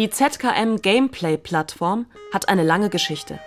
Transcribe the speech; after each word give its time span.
Die 0.00 0.08
ZKM 0.08 0.80
Gameplay 0.80 1.36
Plattform 1.36 2.06
hat 2.32 2.48
eine 2.48 2.62
lange 2.62 2.88
Geschichte. 2.88 3.38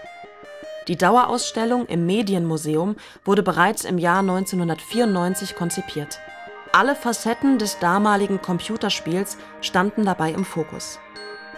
Die 0.88 0.96
Dauerausstellung 0.96 1.88
im 1.88 2.06
Medienmuseum 2.06 2.96
wurde 3.26 3.42
bereits 3.42 3.86
im 3.86 3.98
Jahr 3.98 4.20
1994 4.20 5.56
konzipiert. 5.56 6.20
Alle 6.72 6.96
Facetten 6.96 7.58
des 7.58 7.80
damaligen 7.80 8.40
Computerspiels 8.40 9.40
standen 9.62 10.06
dabei 10.06 10.30
im 10.32 10.46
Fokus. 10.46 11.00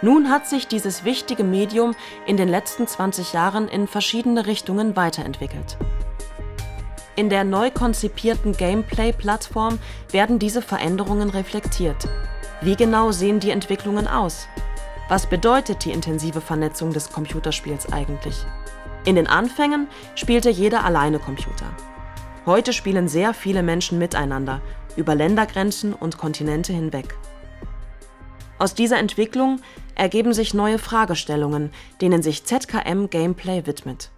Nun 0.00 0.30
hat 0.30 0.46
sich 0.46 0.66
dieses 0.66 1.04
wichtige 1.04 1.44
Medium 1.44 1.94
in 2.26 2.38
den 2.38 2.48
letzten 2.48 2.86
20 2.86 3.34
Jahren 3.34 3.68
in 3.68 3.88
verschiedene 3.88 4.46
Richtungen 4.46 4.96
weiterentwickelt. 4.96 5.76
In 7.16 7.28
der 7.28 7.44
neu 7.44 7.70
konzipierten 7.70 8.52
Gameplay-Plattform 8.52 9.78
werden 10.10 10.38
diese 10.38 10.62
Veränderungen 10.62 11.28
reflektiert. 11.28 12.08
Wie 12.62 12.76
genau 12.76 13.12
sehen 13.12 13.40
die 13.40 13.50
Entwicklungen 13.50 14.08
aus? 14.08 14.48
Was 15.08 15.26
bedeutet 15.26 15.84
die 15.84 15.92
intensive 15.92 16.40
Vernetzung 16.40 16.92
des 16.92 17.12
Computerspiels 17.12 17.92
eigentlich? 17.92 18.44
In 19.04 19.14
den 19.14 19.28
Anfängen 19.28 19.86
spielte 20.16 20.50
jeder 20.50 20.84
alleine 20.84 21.20
Computer. 21.20 21.66
Heute 22.44 22.72
spielen 22.72 23.06
sehr 23.06 23.32
viele 23.32 23.62
Menschen 23.62 23.98
miteinander, 23.98 24.60
über 24.96 25.14
Ländergrenzen 25.14 25.92
und 25.92 26.18
Kontinente 26.18 26.72
hinweg. 26.72 27.14
Aus 28.58 28.74
dieser 28.74 28.98
Entwicklung 28.98 29.60
ergeben 29.94 30.32
sich 30.32 30.54
neue 30.54 30.78
Fragestellungen, 30.78 31.70
denen 32.00 32.22
sich 32.22 32.44
ZKM 32.44 33.08
Gameplay 33.08 33.64
widmet. 33.64 34.10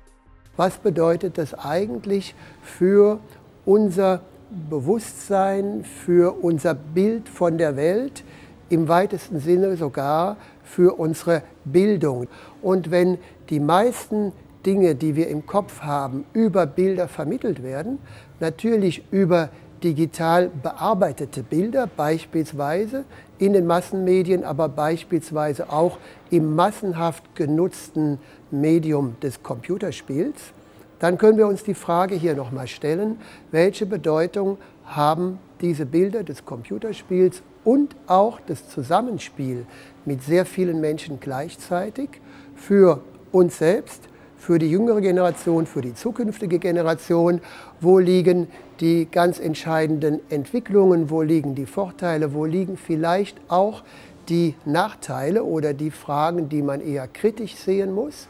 Was 0.56 0.78
bedeutet 0.78 1.36
das 1.36 1.52
eigentlich 1.52 2.34
für 2.62 3.20
unser 3.66 4.22
Bewusstsein, 4.70 5.84
für 5.84 6.32
unser 6.42 6.72
Bild 6.72 7.28
von 7.28 7.58
der 7.58 7.76
Welt, 7.76 8.24
im 8.70 8.88
weitesten 8.88 9.40
Sinne 9.40 9.76
sogar 9.76 10.36
für 10.68 10.98
unsere 10.98 11.42
Bildung? 11.64 12.28
Und 12.62 12.90
wenn 12.90 13.18
die 13.48 13.60
meisten 13.60 14.32
Dinge, 14.66 14.94
die 14.94 15.16
wir 15.16 15.28
im 15.28 15.46
Kopf 15.46 15.80
haben, 15.80 16.24
über 16.32 16.66
Bilder 16.66 17.08
vermittelt 17.08 17.62
werden. 17.62 17.98
Natürlich 18.40 19.02
über 19.10 19.48
digital 19.82 20.50
bearbeitete 20.62 21.42
Bilder, 21.42 21.86
beispielsweise 21.86 23.04
in 23.38 23.52
den 23.52 23.66
Massenmedien, 23.66 24.44
aber 24.44 24.68
beispielsweise 24.68 25.70
auch 25.72 25.98
im 26.30 26.56
massenhaft 26.56 27.34
genutzten 27.34 28.18
Medium 28.50 29.16
des 29.22 29.42
Computerspiels. 29.42 30.52
Dann 30.98 31.16
können 31.16 31.38
wir 31.38 31.46
uns 31.46 31.62
die 31.62 31.74
Frage 31.74 32.16
hier 32.16 32.34
nochmal 32.34 32.66
stellen, 32.66 33.18
welche 33.52 33.86
Bedeutung 33.86 34.58
haben 34.84 35.38
diese 35.60 35.86
Bilder 35.86 36.24
des 36.24 36.44
Computerspiels 36.44 37.42
und 37.64 37.94
auch 38.06 38.40
das 38.46 38.68
Zusammenspiel 38.68 39.66
mit 40.04 40.22
sehr 40.22 40.46
vielen 40.46 40.80
Menschen 40.80 41.20
gleichzeitig 41.20 42.08
für 42.56 43.00
uns 43.32 43.58
selbst, 43.58 44.08
für 44.38 44.58
die 44.58 44.70
jüngere 44.70 45.00
Generation, 45.00 45.66
für 45.66 45.82
die 45.82 45.94
zukünftige 45.94 46.58
Generation? 46.58 47.40
Wo 47.80 47.98
liegen 47.98 48.48
die 48.80 49.06
ganz 49.10 49.38
entscheidenden 49.38 50.20
Entwicklungen? 50.30 51.10
Wo 51.10 51.22
liegen 51.22 51.54
die 51.54 51.66
Vorteile? 51.66 52.32
Wo 52.32 52.44
liegen 52.44 52.76
vielleicht 52.76 53.38
auch 53.48 53.82
die 54.28 54.54
Nachteile 54.64 55.44
oder 55.44 55.74
die 55.74 55.90
Fragen, 55.90 56.48
die 56.48 56.62
man 56.62 56.80
eher 56.80 57.08
kritisch 57.08 57.56
sehen 57.56 57.92
muss? 57.92 58.28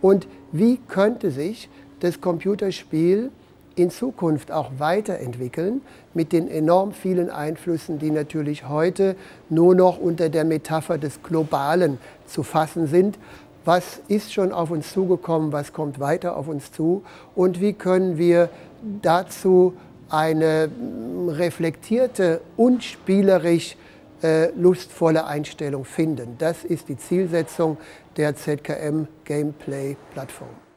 Und 0.00 0.26
wie 0.52 0.78
könnte 0.88 1.30
sich 1.30 1.68
das 2.00 2.20
Computerspiel 2.20 3.30
in 3.78 3.90
Zukunft 3.90 4.50
auch 4.50 4.70
weiterentwickeln 4.78 5.82
mit 6.14 6.32
den 6.32 6.48
enorm 6.48 6.92
vielen 6.92 7.30
Einflüssen, 7.30 7.98
die 7.98 8.10
natürlich 8.10 8.68
heute 8.68 9.16
nur 9.48 9.74
noch 9.74 9.98
unter 9.98 10.28
der 10.28 10.44
Metapher 10.44 10.98
des 10.98 11.22
Globalen 11.22 11.98
zu 12.26 12.42
fassen 12.42 12.86
sind, 12.86 13.18
was 13.64 14.00
ist 14.08 14.32
schon 14.32 14.52
auf 14.52 14.70
uns 14.70 14.92
zugekommen, 14.92 15.52
was 15.52 15.72
kommt 15.72 16.00
weiter 16.00 16.36
auf 16.36 16.48
uns 16.48 16.72
zu 16.72 17.02
und 17.34 17.60
wie 17.60 17.72
können 17.72 18.18
wir 18.18 18.48
dazu 19.02 19.74
eine 20.10 20.70
reflektierte 21.28 22.40
und 22.56 22.82
spielerisch 22.82 23.76
äh, 24.22 24.50
lustvolle 24.52 25.26
Einstellung 25.26 25.84
finden. 25.84 26.36
Das 26.38 26.64
ist 26.64 26.88
die 26.88 26.96
Zielsetzung 26.96 27.76
der 28.16 28.34
ZKM 28.34 29.06
Gameplay 29.24 29.96
Plattform. 30.12 30.67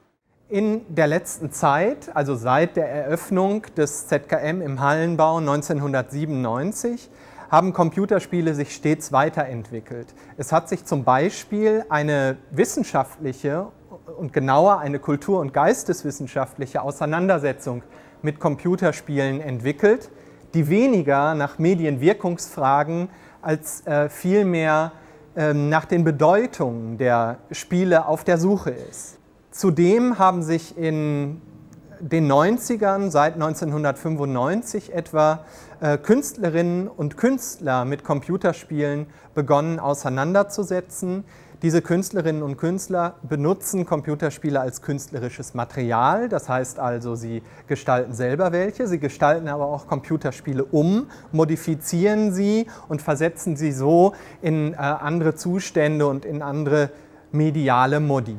In 0.51 0.81
der 0.93 1.07
letzten 1.07 1.53
Zeit, 1.53 2.13
also 2.13 2.35
seit 2.35 2.75
der 2.75 2.89
Eröffnung 2.89 3.67
des 3.77 4.07
ZKM 4.07 4.59
im 4.61 4.81
Hallenbau 4.81 5.37
1997, 5.37 7.09
haben 7.49 7.71
Computerspiele 7.71 8.53
sich 8.53 8.75
stets 8.75 9.13
weiterentwickelt. 9.13 10.13
Es 10.35 10.51
hat 10.51 10.67
sich 10.67 10.83
zum 10.83 11.05
Beispiel 11.05 11.85
eine 11.87 12.35
wissenschaftliche 12.51 13.67
und 14.17 14.33
genauer 14.33 14.79
eine 14.79 14.99
kultur- 14.99 15.39
und 15.39 15.53
geisteswissenschaftliche 15.53 16.81
Auseinandersetzung 16.81 17.81
mit 18.21 18.41
Computerspielen 18.41 19.39
entwickelt, 19.39 20.09
die 20.53 20.67
weniger 20.67 21.33
nach 21.33 21.59
Medienwirkungsfragen 21.59 23.07
als 23.41 23.87
äh, 23.87 24.09
vielmehr 24.09 24.91
äh, 25.33 25.53
nach 25.53 25.85
den 25.85 26.03
Bedeutungen 26.03 26.97
der 26.97 27.37
Spiele 27.51 28.05
auf 28.05 28.25
der 28.25 28.37
Suche 28.37 28.71
ist. 28.71 29.20
Zudem 29.51 30.17
haben 30.17 30.43
sich 30.43 30.77
in 30.77 31.41
den 31.99 32.31
90ern, 32.31 33.09
seit 33.09 33.33
1995 33.33 34.93
etwa, 34.93 35.45
äh, 35.81 35.97
Künstlerinnen 35.97 36.87
und 36.87 37.17
Künstler 37.17 37.83
mit 37.83 38.05
Computerspielen 38.05 39.07
begonnen 39.35 39.79
auseinanderzusetzen. 39.79 41.25
Diese 41.63 41.81
Künstlerinnen 41.81 42.43
und 42.43 42.57
Künstler 42.57 43.15
benutzen 43.27 43.85
Computerspiele 43.85 44.59
als 44.59 44.81
künstlerisches 44.81 45.53
Material, 45.53 46.29
das 46.29 46.47
heißt 46.47 46.79
also, 46.79 47.15
sie 47.15 47.43
gestalten 47.67 48.13
selber 48.13 48.53
welche, 48.53 48.87
sie 48.87 48.99
gestalten 48.99 49.49
aber 49.49 49.65
auch 49.65 49.85
Computerspiele 49.85 50.63
um, 50.63 51.07
modifizieren 51.33 52.31
sie 52.31 52.67
und 52.87 53.01
versetzen 53.01 53.57
sie 53.57 53.73
so 53.73 54.13
in 54.41 54.73
äh, 54.73 54.77
andere 54.77 55.35
Zustände 55.35 56.07
und 56.07 56.23
in 56.23 56.41
andere 56.41 56.89
mediale 57.33 57.99
Modi. 57.99 58.37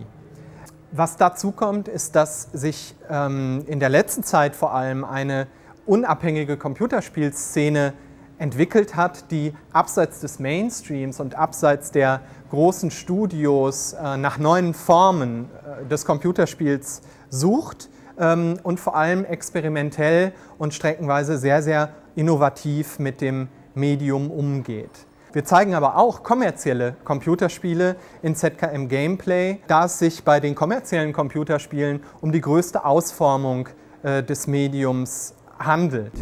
Was 0.94 1.16
dazu 1.16 1.52
kommt, 1.52 1.88
ist, 1.88 2.14
dass 2.16 2.50
sich 2.52 2.94
ähm, 3.08 3.64
in 3.66 3.80
der 3.80 3.88
letzten 3.88 4.24
Zeit 4.24 4.54
vor 4.54 4.74
allem 4.74 5.04
eine 5.04 5.46
unabhängige 5.86 6.58
Computerspielszene 6.58 7.94
entwickelt 8.36 8.94
hat, 8.94 9.30
die 9.30 9.54
abseits 9.72 10.20
des 10.20 10.38
Mainstreams 10.38 11.18
und 11.18 11.34
abseits 11.34 11.92
der 11.92 12.20
großen 12.50 12.90
Studios 12.90 13.94
äh, 13.94 14.18
nach 14.18 14.36
neuen 14.36 14.74
Formen 14.74 15.48
äh, 15.64 15.86
des 15.86 16.04
Computerspiels 16.04 17.00
sucht 17.30 17.88
ähm, 18.18 18.58
und 18.62 18.78
vor 18.78 18.94
allem 18.94 19.24
experimentell 19.24 20.32
und 20.58 20.74
streckenweise 20.74 21.38
sehr, 21.38 21.62
sehr 21.62 21.88
innovativ 22.16 22.98
mit 22.98 23.22
dem 23.22 23.48
Medium 23.74 24.30
umgeht. 24.30 25.06
Wir 25.32 25.46
zeigen 25.46 25.74
aber 25.74 25.96
auch 25.96 26.22
kommerzielle 26.22 26.94
Computerspiele 27.04 27.96
in 28.20 28.34
ZKM 28.34 28.86
Gameplay, 28.88 29.60
da 29.66 29.86
es 29.86 29.98
sich 29.98 30.24
bei 30.24 30.40
den 30.40 30.54
kommerziellen 30.54 31.14
Computerspielen 31.14 32.02
um 32.20 32.32
die 32.32 32.42
größte 32.42 32.84
Ausformung 32.84 33.70
äh, 34.02 34.22
des 34.22 34.46
Mediums 34.46 35.34
handelt. 35.58 36.12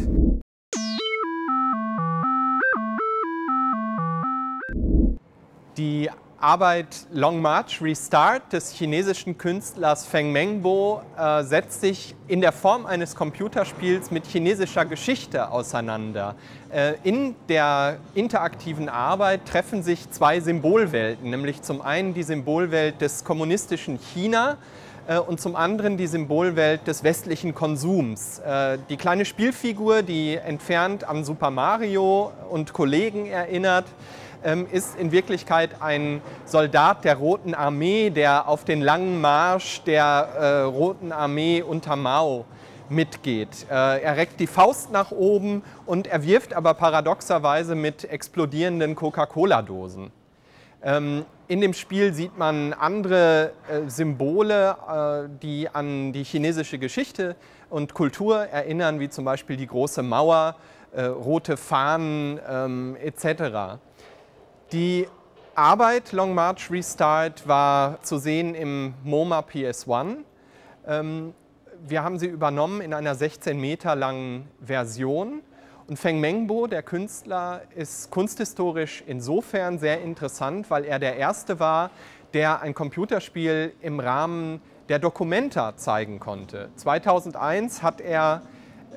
Die 5.77 6.09
Arbeit 6.41 7.05
Long 7.13 7.39
March 7.39 7.81
Restart 7.83 8.51
des 8.51 8.71
chinesischen 8.71 9.37
Künstlers 9.37 10.07
Feng 10.07 10.31
Mengbo 10.31 11.03
äh, 11.15 11.43
setzt 11.43 11.81
sich 11.81 12.15
in 12.27 12.41
der 12.41 12.51
Form 12.51 12.87
eines 12.87 13.15
Computerspiels 13.15 14.09
mit 14.09 14.25
chinesischer 14.25 14.85
Geschichte 14.85 15.51
auseinander. 15.51 16.33
Äh, 16.71 16.95
in 17.03 17.35
der 17.47 17.97
interaktiven 18.15 18.89
Arbeit 18.89 19.45
treffen 19.45 19.83
sich 19.83 20.09
zwei 20.09 20.39
Symbolwelten, 20.39 21.29
nämlich 21.29 21.61
zum 21.61 21.79
einen 21.79 22.15
die 22.15 22.23
Symbolwelt 22.23 22.99
des 23.01 23.23
kommunistischen 23.23 23.99
China, 23.99 24.57
äh, 25.07 25.17
und 25.19 25.39
zum 25.39 25.55
anderen 25.55 25.97
die 25.97 26.07
Symbolwelt 26.07 26.87
des 26.87 27.03
westlichen 27.03 27.53
Konsums. 27.53 28.39
Äh, 28.39 28.77
die 28.89 28.97
kleine 28.97 29.25
Spielfigur, 29.25 30.03
die 30.03 30.35
entfernt 30.35 31.03
an 31.03 31.23
Super 31.23 31.51
Mario 31.51 32.31
und 32.49 32.73
Kollegen 32.73 33.27
erinnert, 33.27 33.85
ähm, 34.43 34.67
ist 34.71 34.97
in 34.97 35.11
Wirklichkeit 35.11 35.81
ein 35.81 36.21
Soldat 36.45 37.03
der 37.03 37.15
Roten 37.15 37.53
Armee, 37.53 38.09
der 38.09 38.47
auf 38.47 38.65
den 38.65 38.81
langen 38.81 39.21
Marsch 39.21 39.81
der 39.83 40.03
äh, 40.39 40.61
Roten 40.61 41.11
Armee 41.11 41.61
unter 41.61 41.95
Mao 41.95 42.45
mitgeht. 42.89 43.65
Äh, 43.69 44.01
er 44.01 44.17
reckt 44.17 44.39
die 44.39 44.47
Faust 44.47 44.91
nach 44.91 45.11
oben 45.11 45.63
und 45.85 46.07
er 46.07 46.23
wirft 46.23 46.53
aber 46.53 46.73
paradoxerweise 46.73 47.75
mit 47.75 48.03
explodierenden 48.03 48.95
Coca-Cola-Dosen. 48.95 50.11
Ähm, 50.83 51.25
in 51.47 51.61
dem 51.61 51.73
Spiel 51.73 52.13
sieht 52.13 52.37
man 52.37 52.73
andere 52.73 53.51
äh, 53.69 53.89
Symbole, 53.89 54.75
äh, 54.89 55.29
die 55.41 55.69
an 55.69 56.11
die 56.11 56.23
chinesische 56.23 56.79
Geschichte 56.79 57.35
und 57.69 57.93
Kultur 57.93 58.39
erinnern, 58.39 58.99
wie 58.99 59.09
zum 59.09 59.25
Beispiel 59.25 59.57
die 59.57 59.67
große 59.67 60.01
Mauer, 60.01 60.55
äh, 60.93 61.03
rote 61.03 61.57
Fahnen 61.57 62.39
ähm, 62.49 62.97
etc. 63.01 63.79
Die 64.71 65.05
Arbeit 65.53 66.13
Long 66.13 66.33
March 66.33 66.71
Restart 66.71 67.45
war 67.45 68.01
zu 68.03 68.17
sehen 68.17 68.55
im 68.55 68.93
MoMA 69.03 69.39
PS1. 69.39 70.19
Ähm, 70.87 71.33
wir 71.85 72.05
haben 72.05 72.17
sie 72.17 72.27
übernommen 72.27 72.79
in 72.79 72.93
einer 72.93 73.15
16 73.15 73.59
Meter 73.59 73.97
langen 73.97 74.47
Version. 74.65 75.41
Und 75.87 75.97
Feng 75.99 76.21
Mengbo, 76.21 76.67
der 76.67 76.83
Künstler, 76.83 77.63
ist 77.75 78.11
kunsthistorisch 78.11 79.03
insofern 79.05 79.77
sehr 79.77 79.99
interessant, 80.01 80.69
weil 80.69 80.85
er 80.85 80.99
der 80.99 81.17
Erste 81.17 81.59
war, 81.59 81.89
der 82.33 82.61
ein 82.61 82.73
Computerspiel 82.73 83.73
im 83.81 83.99
Rahmen 83.99 84.61
der 84.87 84.99
Documenta 84.99 85.75
zeigen 85.75 86.21
konnte. 86.21 86.69
2001 86.77 87.83
hat 87.83 87.99
er 87.99 88.41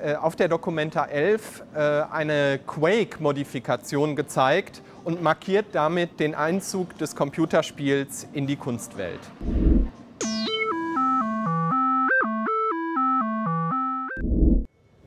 äh, 0.01 0.15
auf 0.15 0.37
der 0.37 0.47
Documenta 0.47 1.03
11 1.03 1.63
äh, 1.73 1.79
eine 2.11 2.61
Quake-Modifikation 2.65 4.15
gezeigt 4.15 4.81
und 5.05 5.21
markiert 5.21 5.67
damit 5.71 6.19
den 6.19 6.35
Einzug 6.35 6.97
des 6.97 7.15
Computerspiels 7.15 8.27
in 8.33 8.47
die 8.47 8.57
Kunstwelt. 8.57 9.21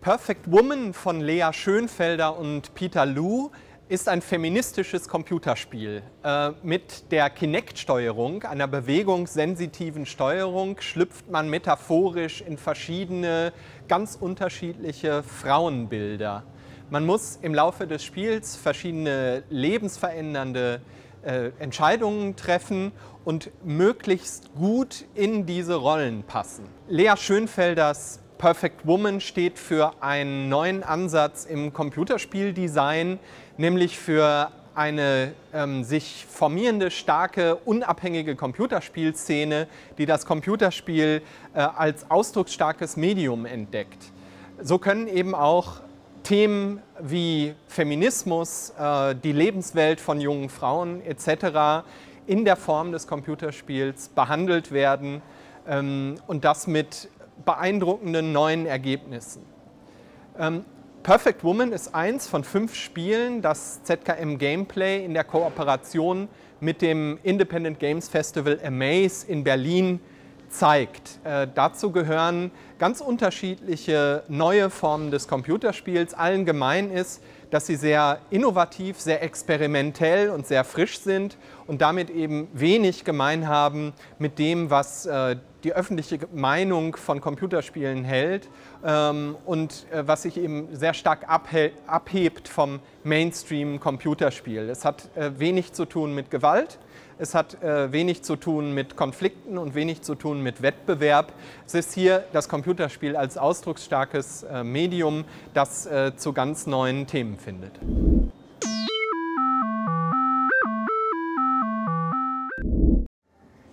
Perfect 0.00 0.50
Woman 0.50 0.95
von 0.95 1.21
Lea 1.21 1.50
Schönfelder 1.53 2.39
und 2.39 2.75
Peter 2.75 3.05
Lu 3.05 3.50
ist 3.89 4.09
ein 4.09 4.23
feministisches 4.23 5.09
Computerspiel. 5.09 6.03
Äh, 6.23 6.50
mit 6.62 7.11
der 7.11 7.31
Kinect-Steuerung, 7.31 8.45
einer 8.45 8.69
bewegungssensitiven 8.69 10.06
Steuerung, 10.06 10.81
schlüpft 10.81 11.31
man 11.31 11.49
metaphorisch 11.49 12.43
in 12.43 12.59
verschiedene, 12.59 13.53
ganz 13.89 14.15
unterschiedliche 14.15 15.23
Frauenbilder. 15.23 16.45
Man 16.90 17.05
muss 17.05 17.38
im 17.43 17.55
Laufe 17.55 17.87
des 17.87 18.02
Spiels 18.02 18.56
verschiedene 18.56 19.43
lebensverändernde 19.50 20.81
äh, 21.23 21.50
Entscheidungen 21.58 22.35
treffen 22.35 22.93
und 23.26 23.50
möglichst 23.62 24.55
gut 24.55 25.05
in 25.14 25.44
diese 25.44 25.75
Rollen 25.75 26.23
passen. 26.23 26.64
Lea 26.88 27.12
Schönfelders 27.17 28.20
Perfect 28.38 28.87
Woman 28.87 29.20
steht 29.20 29.58
für 29.58 30.02
einen 30.02 30.49
neuen 30.49 30.82
Ansatz 30.82 31.44
im 31.44 31.75
Computerspieldesign, 31.75 33.19
nämlich 33.58 33.99
für 33.99 34.50
eine 34.75 35.35
ähm, 35.52 35.85
sich 35.85 36.25
formierende, 36.26 36.90
starke, 36.90 37.56
unabhängige 37.56 38.35
Computerspielszene, 38.35 39.67
die 39.99 40.06
das 40.06 40.25
Computerspiel 40.25 41.20
äh, 41.52 41.58
als 41.58 42.11
ausdrucksstarkes 42.11 42.96
Medium 42.96 43.44
entdeckt. 43.44 44.11
So 44.62 44.79
können 44.79 45.06
eben 45.06 45.35
auch 45.35 45.82
Themen 46.28 46.82
wie 47.00 47.54
Feminismus, 47.69 48.75
äh, 48.78 49.14
die 49.14 49.32
Lebenswelt 49.32 49.98
von 49.98 50.20
jungen 50.20 50.50
Frauen 50.50 51.00
etc. 51.06 51.86
in 52.26 52.44
der 52.44 52.56
Form 52.56 52.92
des 52.92 53.06
Computerspiels 53.06 54.10
behandelt 54.10 54.70
werden 54.70 55.22
ähm, 55.66 56.16
und 56.26 56.44
das 56.44 56.66
mit 56.66 57.08
beeindruckenden 57.46 58.30
neuen 58.32 58.66
Ergebnissen. 58.66 59.40
Ähm, 60.38 60.66
Perfect 61.02 61.42
Woman 61.44 61.72
ist 61.72 61.94
eins 61.94 62.28
von 62.28 62.44
fünf 62.44 62.75
Spielen, 62.75 63.40
das 63.40 63.82
ZKM 63.84 64.36
Gameplay 64.36 65.02
in 65.02 65.14
der 65.14 65.25
Kooperation 65.25 66.28
mit 66.60 66.82
dem 66.82 67.19
Independent 67.22 67.78
Games 67.78 68.06
Festival 68.10 68.60
Amaze 68.62 69.26
in 69.26 69.44
Berlin 69.44 69.98
zeigt. 70.49 71.19
Äh, 71.25 71.49
dazu 71.55 71.93
gehören 71.93 72.50
ganz 72.79 73.00
unterschiedliche 73.00 74.23
neue 74.29 74.71
Formen 74.71 75.11
des 75.11 75.29
Computerspiels. 75.29 76.15
Allen 76.15 76.45
gemein 76.45 76.91
ist, 76.91 77.23
dass 77.50 77.67
sie 77.67 77.77
sehr 77.77 78.19
innovativ, 78.31 79.00
sehr 79.00 79.23
experimentell 79.23 80.31
und 80.31 80.47
sehr 80.47 80.65
frisch 80.65 81.00
sind 81.00 81.37
und 81.67 81.81
damit 81.81 82.11
eben 82.11 82.49
wenig 82.53 83.05
gemein 83.05 83.49
haben 83.49 83.93
mit 84.19 84.39
dem, 84.39 84.71
was 84.71 85.06
äh, 85.06 85.37
die 85.65 85.73
öffentliche 85.73 86.21
Meinung 86.33 86.97
von 86.97 87.21
Computerspielen 87.21 88.05
hält 88.05 88.49
ähm, 88.85 89.37
und 89.45 89.87
äh, 89.91 90.06
was 90.06 90.23
sich 90.23 90.37
eben 90.37 90.69
sehr 90.75 90.95
stark 90.95 91.27
abhebt 91.29 92.49
vom 92.49 92.81
Mainstream-Computerspiel. 93.05 94.69
Es 94.69 94.85
hat 94.85 95.09
äh, 95.17 95.39
wenig 95.39 95.73
zu 95.73 95.85
tun 95.85 96.15
mit 96.15 96.31
Gewalt, 96.31 96.79
es 97.19 97.35
hat 97.35 97.62
äh, 97.62 97.93
wenig 97.93 98.23
zu 98.23 98.37
tun 98.37 98.73
mit 98.73 98.97
Konflikten 98.97 99.59
und 99.59 99.75
wenig 99.75 100.03
zu 100.03 100.15
tun 100.15 100.43
mit 100.43 100.62
Wettbewerb. 100.62 101.32
Es 101.67 101.75
ist 101.75 101.93
hier 101.93 102.25
das 102.32 102.49
Computerspiel 102.49 103.17
als 103.17 103.37
ausdrucksstarkes 103.37 104.44
äh, 104.44 104.65
Medium, 104.65 105.25
das 105.55 105.87
äh, 105.87 106.17
zu 106.17 106.32
ganz 106.32 106.67
neuen 106.67 107.06
Themen 107.06 107.37
findet. 107.38 107.73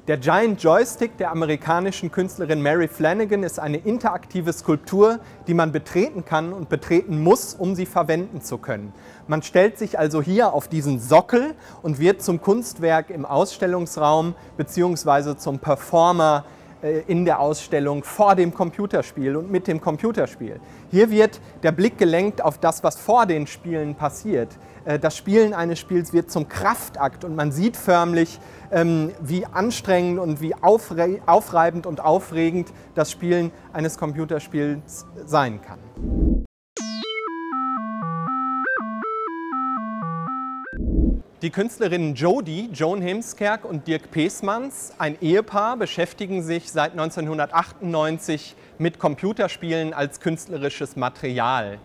Der 0.07 0.17
Giant 0.17 0.61
Joystick 0.61 1.17
der 1.17 1.31
amerikanischen 1.31 2.11
Künstlerin 2.11 2.61
Mary 2.61 2.87
Flanagan 2.87 3.41
ist 3.41 3.59
eine 3.59 3.77
interaktive 3.77 4.53
Skulptur, 4.53 5.19
die 5.47 5.55
man 5.55 5.71
betreten 5.71 6.23
kann 6.23 6.53
und 6.53 6.69
betreten 6.69 7.23
muss, 7.23 7.55
um 7.55 7.73
sie 7.73 7.87
verwenden 7.87 8.39
zu 8.39 8.59
können. 8.59 8.93
Man 9.25 9.41
stellt 9.41 9.79
sich 9.79 9.97
also 9.97 10.21
hier 10.21 10.53
auf 10.53 10.67
diesen 10.67 10.99
Sockel 10.99 11.55
und 11.81 11.97
wird 11.97 12.21
zum 12.21 12.39
Kunstwerk 12.39 13.09
im 13.09 13.25
Ausstellungsraum 13.25 14.35
bzw. 14.57 15.37
zum 15.37 15.57
Performer 15.57 16.45
in 17.07 17.25
der 17.25 17.39
Ausstellung 17.39 18.03
vor 18.03 18.35
dem 18.35 18.53
Computerspiel 18.53 19.35
und 19.35 19.51
mit 19.51 19.67
dem 19.67 19.81
Computerspiel. 19.81 20.59
Hier 20.91 21.09
wird 21.09 21.39
der 21.63 21.71
Blick 21.71 21.97
gelenkt 21.97 22.43
auf 22.43 22.57
das, 22.57 22.83
was 22.83 22.97
vor 22.97 23.25
den 23.25 23.47
Spielen 23.47 23.95
passiert. 23.95 24.49
Äh, 24.85 24.99
das 24.99 25.17
Spielen 25.17 25.53
eines 25.53 25.79
Spiels 25.79 26.13
wird 26.13 26.31
zum 26.31 26.47
Kraftakt 26.47 27.23
und 27.23 27.35
man 27.35 27.51
sieht 27.51 27.77
förmlich, 27.77 28.39
ähm, 28.71 29.11
wie 29.21 29.45
anstrengend 29.45 30.19
und 30.19 30.41
wie 30.41 30.53
aufreibend 30.55 31.85
und 31.85 32.01
aufregend 32.01 32.71
das 32.93 33.11
Spielen 33.11 33.51
eines 33.73 33.97
Computerspiels 33.97 35.05
sein 35.25 35.61
kann. 35.61 35.84
Die 41.41 41.49
Künstlerinnen 41.49 42.15
Jody, 42.15 42.69
Joan 42.71 43.01
Hemskerk 43.01 43.65
und 43.65 43.89
Dirk 43.89 44.09
Peesmanns, 44.09 44.93
ein 44.97 45.17
Ehepaar, 45.19 45.75
beschäftigen 45.75 46.41
sich 46.41 46.71
seit 46.71 46.93
1998 46.93 48.55
mit 48.77 48.99
Computerspielen 48.99 49.93
als 49.93 50.21
künstlerisches 50.21 50.95
Material. 50.95 51.79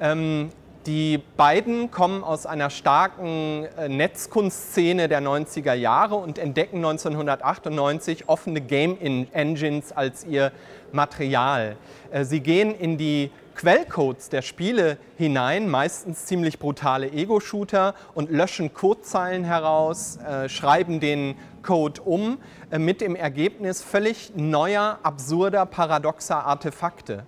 Ähm, 0.00 0.50
die 0.86 1.20
beiden 1.36 1.90
kommen 1.90 2.22
aus 2.22 2.46
einer 2.46 2.70
starken 2.70 3.66
äh, 3.76 3.88
Netzkunstszene 3.88 5.08
der 5.08 5.20
90er 5.20 5.74
Jahre 5.74 6.14
und 6.14 6.38
entdecken 6.38 6.76
1998 6.76 8.28
offene 8.28 8.60
Game 8.60 8.98
Engines 9.32 9.90
als 9.90 10.24
ihr 10.24 10.52
Material. 10.92 11.74
Äh, 12.12 12.24
sie 12.24 12.38
gehen 12.38 12.72
in 12.72 12.98
die 12.98 13.32
Quellcodes 13.54 14.28
der 14.28 14.42
Spiele 14.42 14.98
hinein, 15.16 15.68
meistens 15.68 16.26
ziemlich 16.26 16.58
brutale 16.58 17.10
Ego-Shooter, 17.10 17.94
und 18.14 18.30
löschen 18.30 18.74
Codezeilen 18.74 19.44
heraus, 19.44 20.16
äh, 20.16 20.48
schreiben 20.48 21.00
den 21.00 21.36
Code 21.62 22.00
um, 22.02 22.38
äh, 22.70 22.78
mit 22.78 23.00
dem 23.00 23.14
Ergebnis 23.14 23.82
völlig 23.82 24.32
neuer, 24.34 24.98
absurder, 25.02 25.66
paradoxer 25.66 26.44
Artefakte. 26.44 27.24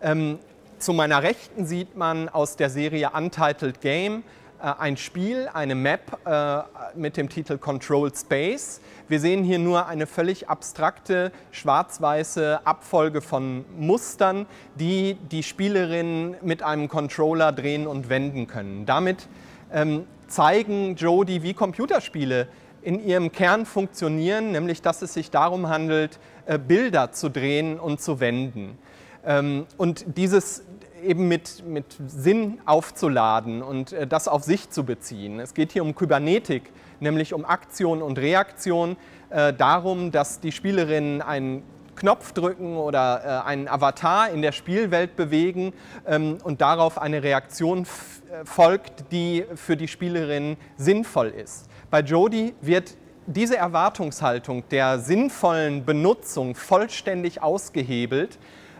Ähm, 0.00 0.38
zu 0.78 0.92
meiner 0.92 1.22
Rechten 1.22 1.66
sieht 1.66 1.96
man 1.96 2.28
aus 2.28 2.56
der 2.56 2.70
Serie 2.70 3.10
Untitled 3.10 3.80
Game 3.80 4.22
ein 4.66 4.96
Spiel, 4.96 5.48
eine 5.52 5.74
Map 5.74 6.18
äh, 6.26 6.62
mit 6.96 7.16
dem 7.16 7.28
Titel 7.28 7.58
Controlled 7.58 8.16
Space. 8.16 8.80
Wir 9.08 9.20
sehen 9.20 9.44
hier 9.44 9.58
nur 9.58 9.86
eine 9.86 10.06
völlig 10.06 10.48
abstrakte, 10.48 11.32
schwarz-weiße 11.52 12.66
Abfolge 12.66 13.20
von 13.20 13.64
Mustern, 13.76 14.46
die 14.74 15.16
die 15.30 15.42
Spielerinnen 15.42 16.36
mit 16.42 16.62
einem 16.62 16.88
Controller 16.88 17.52
drehen 17.52 17.86
und 17.86 18.08
wenden 18.08 18.46
können. 18.46 18.84
Damit 18.84 19.28
ähm, 19.72 20.06
zeigen 20.26 20.96
Jody, 20.96 21.42
wie 21.42 21.54
Computerspiele 21.54 22.48
in 22.82 23.04
ihrem 23.04 23.32
Kern 23.32 23.66
funktionieren, 23.66 24.52
nämlich 24.52 24.82
dass 24.82 25.02
es 25.02 25.14
sich 25.14 25.30
darum 25.30 25.68
handelt, 25.68 26.18
äh, 26.46 26.58
Bilder 26.58 27.12
zu 27.12 27.28
drehen 27.28 27.78
und 27.78 28.00
zu 28.00 28.20
wenden. 28.20 28.78
Ähm, 29.24 29.66
und 29.76 30.04
dieses 30.16 30.64
eben 31.02 31.28
mit, 31.28 31.64
mit 31.66 31.96
Sinn 32.06 32.60
aufzuladen 32.64 33.62
und 33.62 33.92
äh, 33.92 34.06
das 34.06 34.28
auf 34.28 34.44
sich 34.44 34.70
zu 34.70 34.84
beziehen. 34.84 35.40
Es 35.40 35.54
geht 35.54 35.72
hier 35.72 35.82
um 35.82 35.94
Kybernetik, 35.94 36.70
nämlich 37.00 37.34
um 37.34 37.44
Aktion 37.44 38.02
und 38.02 38.18
Reaktion, 38.18 38.96
äh, 39.30 39.52
darum, 39.52 40.10
dass 40.10 40.40
die 40.40 40.52
Spielerinnen 40.52 41.22
einen 41.22 41.62
Knopf 41.98 42.32
drücken 42.32 42.76
oder 42.76 43.42
äh, 43.44 43.48
einen 43.48 43.68
Avatar 43.68 44.30
in 44.30 44.40
der 44.40 44.52
Spielwelt 44.52 45.16
bewegen 45.16 45.72
ähm, 46.06 46.38
und 46.44 46.60
darauf 46.60 46.98
eine 46.98 47.22
Reaktion 47.22 47.82
äh, 47.82 48.44
folgt, 48.44 49.10
die 49.10 49.44
für 49.56 49.76
die 49.76 49.88
Spielerin 49.88 50.56
sinnvoll 50.76 51.28
ist. 51.28 51.66
Bei 51.90 52.00
Jody 52.00 52.54
wird 52.60 52.96
diese 53.26 53.56
Erwartungshaltung 53.56 54.64
der 54.70 55.00
sinnvollen 55.00 55.84
Benutzung 55.84 56.54
vollständig 56.54 57.42
ausgehebelt 57.42 58.38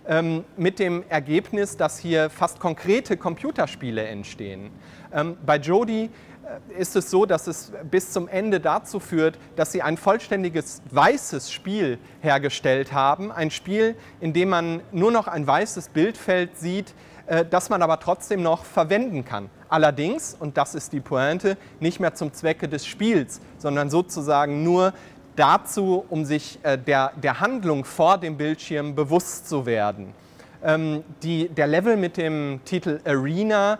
ähm, 0.08 0.44
mit 0.56 0.78
dem 0.78 1.04
Ergebnis, 1.08 1.76
dass 1.76 1.98
hier 1.98 2.30
fast 2.30 2.58
konkrete 2.58 3.16
Computerspiele 3.16 4.04
entstehen. 4.06 4.70
Ähm, 5.12 5.36
bei 5.44 5.56
Jody 5.56 6.10
ist 6.76 6.96
es 6.96 7.10
so, 7.10 7.26
dass 7.26 7.46
es 7.46 7.72
bis 7.90 8.10
zum 8.10 8.26
Ende 8.28 8.60
dazu 8.60 9.00
führt, 9.00 9.38
dass 9.56 9.72
sie 9.72 9.82
ein 9.82 9.96
vollständiges 9.96 10.82
weißes 10.90 11.50
Spiel 11.52 11.98
hergestellt 12.20 12.92
haben. 12.92 13.30
Ein 13.30 13.50
Spiel, 13.50 13.96
in 14.20 14.32
dem 14.32 14.48
man 14.48 14.80
nur 14.92 15.12
noch 15.12 15.28
ein 15.28 15.46
weißes 15.46 15.90
Bildfeld 15.90 16.56
sieht, 16.56 16.94
äh, 17.26 17.44
das 17.44 17.68
man 17.68 17.82
aber 17.82 18.00
trotzdem 18.00 18.42
noch 18.42 18.64
verwenden 18.64 19.24
kann. 19.24 19.50
Allerdings, 19.68 20.34
und 20.38 20.56
das 20.56 20.74
ist 20.74 20.92
die 20.92 21.00
Pointe, 21.00 21.58
nicht 21.80 22.00
mehr 22.00 22.14
zum 22.14 22.32
Zwecke 22.32 22.68
des 22.68 22.86
Spiels, 22.86 23.40
sondern 23.58 23.90
sozusagen 23.90 24.62
nur 24.62 24.94
dazu, 25.38 26.04
um 26.08 26.24
sich 26.24 26.58
äh, 26.62 26.76
der, 26.76 27.12
der 27.16 27.40
Handlung 27.40 27.84
vor 27.84 28.18
dem 28.18 28.36
Bildschirm 28.36 28.94
bewusst 28.94 29.48
zu 29.48 29.66
werden. 29.66 30.12
Ähm, 30.62 31.04
die, 31.22 31.48
der 31.48 31.66
Level 31.66 31.96
mit 31.96 32.16
dem 32.16 32.60
Titel 32.64 33.00
Arena 33.04 33.78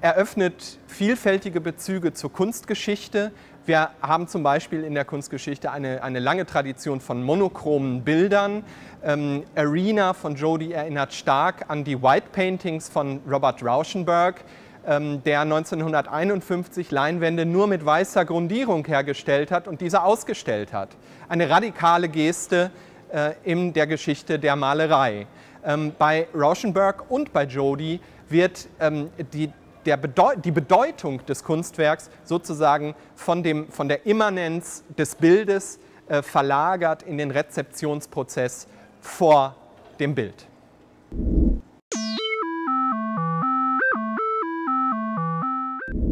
eröffnet 0.00 0.78
vielfältige 0.86 1.60
Bezüge 1.60 2.12
zur 2.12 2.32
Kunstgeschichte. 2.32 3.32
Wir 3.66 3.90
haben 4.00 4.28
zum 4.28 4.42
Beispiel 4.42 4.84
in 4.84 4.94
der 4.94 5.04
Kunstgeschichte 5.04 5.72
eine, 5.72 6.02
eine 6.02 6.20
lange 6.20 6.46
Tradition 6.46 7.00
von 7.00 7.22
monochromen 7.22 8.02
Bildern. 8.02 8.62
Ähm, 9.02 9.42
Arena 9.56 10.12
von 10.12 10.36
Jody 10.36 10.72
erinnert 10.72 11.12
stark 11.12 11.64
an 11.68 11.82
die 11.82 12.00
White 12.00 12.28
Paintings 12.32 12.88
von 12.88 13.20
Robert 13.28 13.64
Rauschenberg, 13.64 14.44
der 14.86 15.40
1951 15.40 16.92
Leinwände 16.92 17.44
nur 17.44 17.66
mit 17.66 17.84
weißer 17.84 18.24
Grundierung 18.24 18.84
hergestellt 18.86 19.50
hat 19.50 19.66
und 19.66 19.80
diese 19.80 20.04
ausgestellt 20.04 20.72
hat. 20.72 20.90
Eine 21.28 21.50
radikale 21.50 22.08
Geste 22.08 22.70
äh, 23.12 23.32
in 23.42 23.72
der 23.72 23.86
Geschichte 23.86 24.38
der 24.38 24.56
Malerei. 24.56 25.26
Ähm, 25.64 25.92
bei 25.98 26.28
Rauschenberg 26.34 27.10
und 27.10 27.32
bei 27.32 27.44
Jody 27.44 28.00
wird 28.28 28.68
ähm, 28.78 29.10
die 29.32 29.50
Bedeu 29.84 30.34
die 30.34 30.50
Bedeutung 30.50 31.24
des 31.26 31.44
Kunstwerks 31.44 32.10
sozusagen 32.24 32.96
von, 33.14 33.44
dem, 33.44 33.70
von 33.70 33.88
der 33.88 34.04
Immanenz 34.04 34.82
des 34.98 35.14
Bildes 35.14 35.78
äh, 36.08 36.22
verlagert 36.22 37.04
in 37.04 37.18
den 37.18 37.30
Rezeptionsprozess 37.30 38.66
vor 39.00 39.54
dem 40.00 40.14
Bild. 40.14 40.46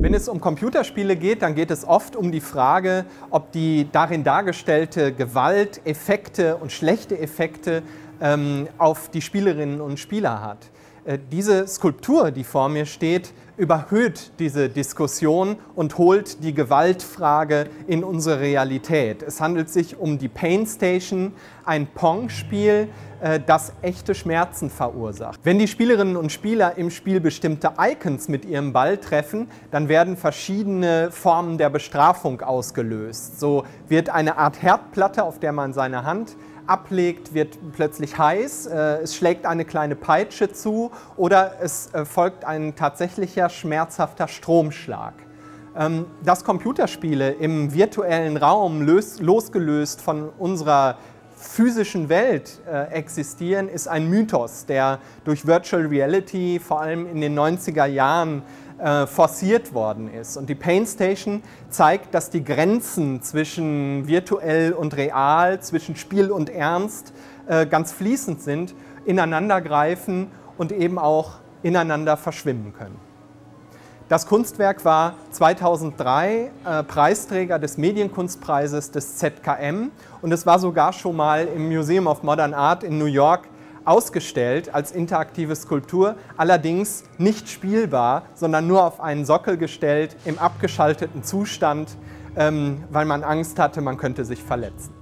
Wenn 0.05 0.13
es 0.13 0.29
um 0.29 0.39
Computerspiele 0.39 1.17
geht, 1.17 1.41
dann 1.41 1.55
geht 1.55 1.71
es 1.71 1.89
oft 1.89 2.15
um 2.15 2.31
die 2.31 2.43
Frage, 2.43 3.07
ob 3.31 3.53
die 3.53 3.89
darin 3.91 4.23
dargestellte 4.23 5.15
Gewalt 5.15 5.81
Effekte 5.87 6.57
und 6.57 6.73
schlechte 6.73 7.19
Effekte 7.19 7.83
ähm, 8.21 8.69
auf 8.77 9.09
die 9.09 9.23
Spielerinnen 9.23 9.81
und 9.81 9.99
Spieler 9.99 10.43
hat. 10.43 10.59
Äh, 11.05 11.19
diese 11.31 11.67
Skulptur, 11.67 12.31
die 12.31 12.45
vor 12.45 12.69
mir 12.69 12.87
steht, 12.87 13.33
überhöht 13.57 14.33
diese 14.39 14.69
Diskussion 14.69 15.57
und 15.77 15.97
holt 15.99 16.43
die 16.43 16.55
Gewaltfrage 16.55 17.67
in 17.87 18.03
unsere 18.03 18.41
Realität. 18.41 19.23
Es 19.23 19.41
handelt 19.41 19.69
sich 19.69 19.97
um 19.99 20.19
die 20.19 20.29
Pain 20.29 20.67
Station, 20.67 21.33
ein 21.65 21.87
Pong-Spiel, 21.87 22.89
äh, 23.21 23.39
das 23.45 23.73
echte 23.83 24.15
Schmerzen 24.15 24.71
verursacht. 24.71 25.39
Wenn 25.45 25.59
die 25.59 25.69
Spielerinnen 25.69 26.17
und 26.17 26.33
Spieler 26.33 26.77
im 26.79 26.91
Spiel 26.91 27.21
bestimmte 27.21 27.73
Icons 27.79 28.29
mit 28.29 28.45
ihrem 28.45 28.73
Ball 28.73 28.97
treffen, 28.97 29.49
dann 29.71 29.89
werden 29.89 30.17
verschiedene 30.17 31.11
Formen 31.11 31.59
der 31.59 31.71
Bestrafung 31.71 32.41
ausgelöst. 32.41 33.39
So 33.39 33.65
wird 33.89 34.09
eine 34.09 34.37
Art 34.39 34.63
Herdplatte, 34.63 35.23
auf 35.23 35.39
der 35.39 35.53
man 35.53 35.75
seine 35.75 36.05
Hand 36.05 36.35
ablegt, 36.67 37.35
wird 37.35 37.59
plötzlich 37.73 38.19
heiß, 38.19 38.67
äh, 38.67 38.77
es 39.03 39.17
schlägt 39.17 39.47
eine 39.47 39.65
kleine 39.65 39.97
Peitsche 39.97 40.53
zu 40.53 40.91
oder 41.17 41.57
es 41.61 41.93
äh, 41.95 42.05
folgt 42.05 42.45
ein 42.45 42.75
tatsächlicher 42.75 43.49
schmerzhafter 43.49 44.29
Stromschlag. 44.29 45.15
Ähm, 45.77 46.07
dass 46.23 46.45
Computerspiele 46.45 47.33
im 47.33 47.75
virtuellen 47.75 48.37
Raum 48.37 48.83
losgelöst 48.83 50.01
von 50.01 50.29
unserer 50.39 50.99
physischen 51.37 52.09
Welt 52.09 52.61
äh, 52.67 52.93
existieren, 52.93 53.69
ist 53.69 53.89
ein 53.89 54.09
Mythos, 54.09 54.67
der 54.67 54.99
durch 55.25 55.47
Virtual 55.47 55.85
Reality 55.87 56.61
vor 56.61 56.81
allem 56.81 57.07
in 57.07 57.21
den 57.21 57.39
90er 57.39 57.87
Jahren 57.87 58.39
äh, 58.39 58.43
forciert 59.07 59.73
worden 59.73 60.13
ist. 60.13 60.37
Und 60.37 60.49
die 60.49 60.55
Pain 60.55 60.85
Station 60.85 61.43
zeigt, 61.71 62.13
dass 62.13 62.31
die 62.31 62.43
Grenzen 62.43 63.23
zwischen 63.23 64.09
virtuell 64.09 64.73
und 64.73 64.97
real, 64.97 65.61
zwischen 65.61 65.97
Spiel 65.97 66.31
und 66.31 66.51
Ernst 66.51 67.13
äh, 67.47 67.67
ganz 67.67 67.93
fließend 67.93 68.43
sind, 68.43 68.75
ineinandergreifen 69.05 70.29
und 70.57 70.73
eben 70.73 70.99
auch 70.99 71.33
ineinander 71.63 72.17
verschwimmen 72.17 72.73
können. 72.73 72.99
Das 74.09 74.27
Kunstwerk 74.27 74.85
war 74.85 75.15
2003 75.31 76.51
äh, 76.65 76.83
Preisträger 76.85 77.59
des 77.59 77.79
Medienkunstpreises 77.79 78.91
des 78.91 79.17
ZKM 79.17 79.91
und 80.21 80.33
es 80.33 80.45
war 80.45 80.59
sogar 80.59 80.93
schon 80.93 81.17
mal 81.17 81.47
im 81.47 81.69
Museum 81.69 82.07
of 82.07 82.23
Modern 82.23 82.53
Art 82.53 82.85
in 82.85 82.99
New 82.99 83.07
York 83.07 83.49
ausgestellt 83.85 84.75
als 84.75 84.93
interaktive 84.93 85.55
Skulptur, 85.57 86.17
allerdings 86.37 87.05
nicht 87.19 87.49
spielbar, 87.49 88.25
sondern 88.35 88.67
nur 88.67 88.85
auf 88.85 89.01
einen 89.01 89.25
Sockel 89.25 89.57
gestellt 89.57 90.17
im 90.25 90.39
abgeschalteten 90.39 91.23
Zustand, 91.23 91.97
ähm, 92.37 92.85
weil 92.91 93.05
man 93.05 93.23
Angst 93.23 93.59
hatte, 93.59 93.81
man 93.81 93.97
könnte 93.97 94.25
sich 94.25 94.43
verletzen. 94.43 94.93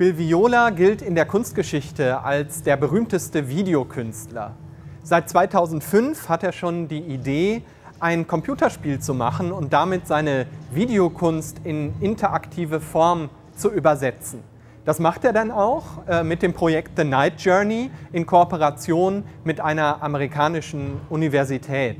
Bill 0.00 0.16
Viola 0.16 0.70
gilt 0.70 1.02
in 1.02 1.14
der 1.14 1.26
Kunstgeschichte 1.26 2.22
als 2.22 2.62
der 2.62 2.78
berühmteste 2.78 3.50
Videokünstler. 3.50 4.56
Seit 5.02 5.28
2005 5.28 6.28
hat 6.30 6.42
er 6.42 6.52
schon 6.52 6.88
die 6.88 7.00
Idee, 7.00 7.62
ein 8.00 8.26
Computerspiel 8.26 8.98
zu 8.98 9.14
machen 9.14 9.52
und 9.52 9.72
damit 9.72 10.06
seine 10.06 10.46
Videokunst 10.72 11.60
in 11.64 11.94
interaktive 12.00 12.80
Form 12.80 13.28
zu 13.54 13.70
übersetzen. 13.70 14.42
Das 14.86 14.98
macht 14.98 15.24
er 15.24 15.34
dann 15.34 15.50
auch 15.50 16.06
äh, 16.08 16.24
mit 16.24 16.42
dem 16.42 16.54
Projekt 16.54 16.92
The 16.96 17.04
Night 17.04 17.40
Journey 17.42 17.90
in 18.12 18.24
Kooperation 18.24 19.24
mit 19.44 19.60
einer 19.60 20.02
amerikanischen 20.02 20.98
Universität. 21.10 21.98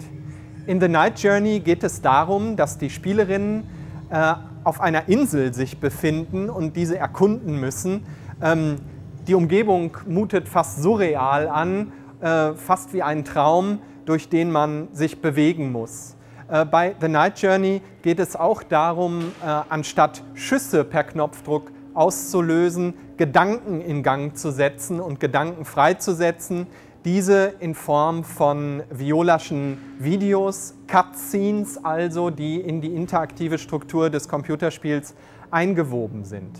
In 0.66 0.80
The 0.80 0.88
Night 0.88 1.20
Journey 1.20 1.60
geht 1.60 1.84
es 1.84 2.00
darum, 2.00 2.56
dass 2.56 2.78
die 2.78 2.88
Spielerinnen 2.88 3.64
äh, 4.08 4.34
auf 4.64 4.80
einer 4.80 5.08
Insel 5.08 5.52
sich 5.52 5.78
befinden 5.78 6.48
und 6.48 6.76
diese 6.76 6.96
erkunden 6.96 7.60
müssen. 7.60 8.06
Ähm, 8.42 8.76
die 9.28 9.34
Umgebung 9.34 9.96
mutet 10.06 10.48
fast 10.48 10.82
surreal 10.82 11.48
an, 11.48 11.92
äh, 12.20 12.54
fast 12.54 12.94
wie 12.94 13.02
ein 13.02 13.24
Traum 13.24 13.80
durch 14.10 14.28
den 14.28 14.50
man 14.50 14.88
sich 14.92 15.20
bewegen 15.20 15.70
muss. 15.70 16.16
Äh, 16.48 16.64
bei 16.64 16.96
The 17.00 17.06
Night 17.06 17.40
Journey 17.40 17.80
geht 18.02 18.18
es 18.18 18.34
auch 18.34 18.64
darum, 18.64 19.30
äh, 19.40 19.46
anstatt 19.68 20.24
Schüsse 20.34 20.82
per 20.82 21.04
Knopfdruck 21.04 21.70
auszulösen, 21.94 22.94
Gedanken 23.18 23.80
in 23.80 24.02
Gang 24.02 24.36
zu 24.36 24.50
setzen 24.50 24.98
und 24.98 25.20
Gedanken 25.20 25.64
freizusetzen, 25.64 26.66
diese 27.04 27.54
in 27.60 27.76
Form 27.76 28.24
von 28.24 28.82
violaschen 28.90 29.78
Videos, 30.00 30.74
Cutscenes 30.88 31.78
also, 31.84 32.30
die 32.30 32.60
in 32.60 32.80
die 32.80 32.92
interaktive 32.92 33.58
Struktur 33.58 34.10
des 34.10 34.28
Computerspiels 34.28 35.14
eingewoben 35.52 36.24
sind. 36.24 36.58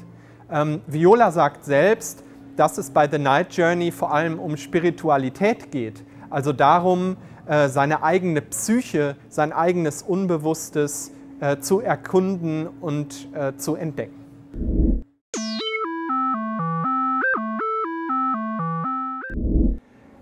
Ähm, 0.53 0.83
Viola 0.87 1.33
sagt 1.33 1.65
selbst, 1.65 2.23
dass 2.55 2.79
es 2.79 2.91
bei 2.91 3.09
The 3.11 3.19
Night 3.19 3.53
Journey 3.57 3.91
vor 3.91 4.15
allem 4.15 4.39
um 4.39 4.57
Spiritualität 4.57 5.73
geht, 5.73 6.05
also 6.31 6.53
darum, 6.53 7.17
seine 7.47 8.03
eigene 8.03 8.43
Psyche, 8.43 9.17
sein 9.29 9.53
eigenes 9.53 10.03
Unbewusstes 10.03 11.13
äh, 11.41 11.59
zu 11.59 11.81
erkunden 11.81 12.67
und 12.67 13.29
äh, 13.35 13.57
zu 13.57 13.75
entdecken. 13.75 14.21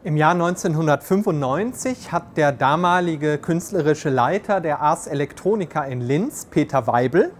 Im 0.04 0.16
Jahr 0.16 0.32
1995 0.32 2.12
hat 2.12 2.36
der 2.36 2.52
damalige 2.52 3.36
künstlerische 3.38 4.10
Leiter 4.10 4.60
der 4.60 4.80
Ars 4.80 5.06
Electronica 5.06 5.84
in 5.84 6.00
Linz, 6.00 6.46
Peter 6.46 6.86
Weibel, 6.86 7.32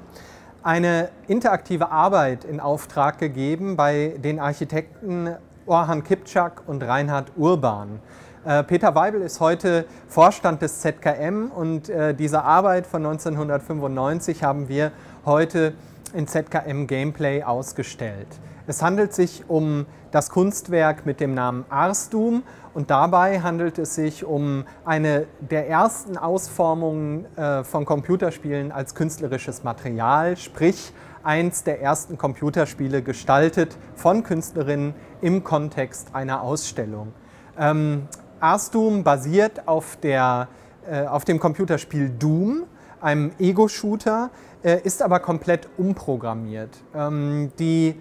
eine 0.63 1.11
interaktive 1.29 1.91
Arbeit 1.91 2.45
in 2.45 2.61
Auftrag 2.61 3.19
gegeben 3.19 3.77
bei 3.77 4.17
den 4.19 4.41
Architekten 4.41 5.37
Orhan 5.67 6.03
Kipczak 6.03 6.63
und 6.67 6.83
Reinhard 6.83 7.33
Urban. 7.37 8.01
Äh, 8.45 8.63
Peter 8.65 8.95
Weibel 8.95 9.21
ist 9.23 9.41
heute 9.41 9.85
Vorstand 10.07 10.63
des 10.63 10.81
ZKM 10.81 11.51
und 11.55 11.89
äh, 11.89 12.15
diese 12.15 12.43
Arbeit 12.45 12.87
von 12.87 13.05
1995 13.05 14.45
haben 14.45 14.69
wir 14.69 14.93
heute 15.25 15.75
in 16.15 16.27
ZKM 16.27 16.87
Gameplay 16.87 17.43
ausgestellt. 17.43 18.29
Es 18.67 18.83
handelt 18.83 19.13
sich 19.13 19.45
um 19.49 19.87
das 20.11 20.31
Kunstwerk 20.31 21.05
mit 21.05 21.21
dem 21.21 21.35
Namen 21.35 21.65
Arsdum 21.69 22.43
und 22.75 22.91
dabei 22.91 23.41
handelt 23.41 23.79
es 23.79 23.95
sich 23.95 24.25
um 24.25 24.65
eine 24.85 25.27
der 25.41 25.69
ersten 25.69 26.17
Ausformungen 26.17 27.25
äh, 27.37 27.65
von 27.65 27.85
Computerspielen 27.85 28.71
als 28.71 28.95
künstlerisches 28.95 29.65
Material, 29.65 30.37
sprich 30.37 30.93
eins 31.25 31.65
der 31.65 31.83
ersten 31.83 32.17
Computerspiele 32.17 33.03
gestaltet 33.03 33.77
von 33.97 34.23
Künstlerinnen 34.23 34.95
im 35.21 35.45
Kontext 35.45 36.15
einer 36.15 36.43
Ausstellung. 36.43 37.13
Ähm, 37.59 38.07
Ars 38.41 38.71
Doom 38.71 39.05
basiert 39.05 39.67
auf, 39.67 39.97
der, 39.97 40.49
äh, 40.89 41.07
auf 41.07 41.25
dem 41.25 41.41
Computerspiel 41.41 42.11
Doom, 42.11 42.65
einem 43.01 43.33
Ego-Shooter, 43.39 44.31
äh, 44.63 44.81
ist 44.83 45.03
aber 45.03 45.21
komplett 45.21 45.69
umprogrammiert. 45.77 46.71
Ähm, 46.95 47.53
die 47.59 47.95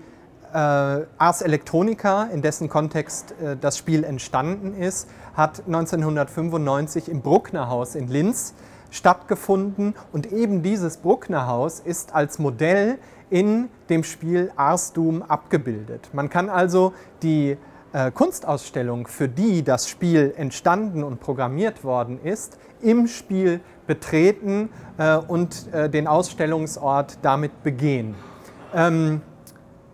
äh, 0.54 0.58
Ars 0.58 1.42
Electronica, 1.42 2.24
in 2.34 2.42
dessen 2.42 2.70
Kontext 2.70 3.34
äh, 3.42 3.58
das 3.60 3.78
Spiel 3.78 4.04
entstanden 4.04 4.74
ist, 4.74 5.10
hat 5.36 5.64
1995 5.66 7.10
im 7.10 7.22
Brucknerhaus 7.22 7.96
in 7.96 8.08
Linz 8.08 8.54
stattgefunden 8.90 9.96
und 10.14 10.32
eben 10.32 10.64
dieses 10.64 10.98
Brucknerhaus 10.98 11.80
ist 11.80 12.16
als 12.16 12.40
Modell 12.40 12.98
in 13.30 13.70
dem 13.90 14.04
Spiel 14.04 14.52
Ars 14.56 14.94
Doom 14.94 15.22
abgebildet. 15.22 16.10
Man 16.14 16.30
kann 16.30 16.50
also 16.50 16.94
die 17.22 17.58
äh, 17.98 18.12
Kunstausstellung, 18.12 19.08
für 19.08 19.28
die 19.28 19.64
das 19.64 19.90
Spiel 19.90 20.32
entstanden 20.38 21.04
und 21.04 21.20
programmiert 21.20 21.84
worden 21.84 22.20
ist, 22.22 22.60
im 22.80 23.08
Spiel 23.08 23.60
betreten 23.88 24.70
äh, 25.00 25.16
und 25.16 25.74
äh, 25.74 25.90
den 25.90 26.08
Ausstellungsort 26.08 27.18
damit 27.24 27.64
begehen. 27.64 28.14
Ähm, 28.74 29.22